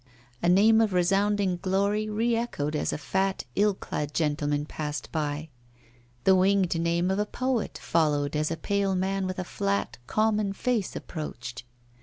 [0.41, 5.49] A name of resounding glory re echoed as a fat, ill clad gentleman passed by;
[6.23, 10.53] the winged name of a poet followed as a pale man with a flat, common
[10.53, 11.65] face approached.